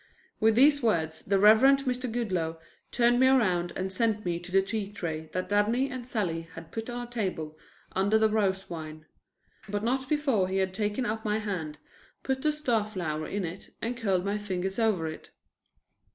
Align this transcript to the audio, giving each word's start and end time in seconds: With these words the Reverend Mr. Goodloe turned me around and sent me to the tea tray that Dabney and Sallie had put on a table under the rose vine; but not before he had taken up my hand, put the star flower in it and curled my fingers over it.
With 0.39 0.55
these 0.55 0.81
words 0.81 1.21
the 1.21 1.37
Reverend 1.37 1.83
Mr. 1.83 2.11
Goodloe 2.11 2.57
turned 2.91 3.19
me 3.19 3.27
around 3.27 3.71
and 3.75 3.93
sent 3.93 4.25
me 4.25 4.39
to 4.39 4.51
the 4.51 4.63
tea 4.63 4.91
tray 4.91 5.29
that 5.33 5.47
Dabney 5.47 5.91
and 5.91 6.07
Sallie 6.07 6.47
had 6.55 6.71
put 6.71 6.89
on 6.89 7.05
a 7.05 7.07
table 7.07 7.55
under 7.91 8.17
the 8.17 8.27
rose 8.27 8.63
vine; 8.63 9.05
but 9.69 9.83
not 9.83 10.09
before 10.09 10.47
he 10.47 10.57
had 10.57 10.73
taken 10.73 11.05
up 11.05 11.23
my 11.23 11.37
hand, 11.37 11.77
put 12.23 12.41
the 12.41 12.51
star 12.51 12.83
flower 12.87 13.27
in 13.27 13.45
it 13.45 13.69
and 13.79 13.95
curled 13.95 14.25
my 14.25 14.39
fingers 14.39 14.79
over 14.79 15.05
it. 15.07 15.29